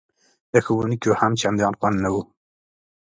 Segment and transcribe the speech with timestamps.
[0.53, 2.15] د ښوونکیو هم چندان خوند نه و.